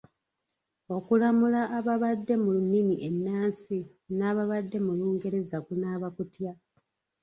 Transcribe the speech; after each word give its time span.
Okulamula 0.95 1.61
ababadde 1.77 2.35
mu 2.43 2.51
nnimi 2.61 2.95
ennansi 3.09 3.77
n’ababadde 4.17 4.77
mu 4.85 4.91
Lungereza 4.99 5.57
kunaaba 5.65 6.07
kutya? 6.15 6.51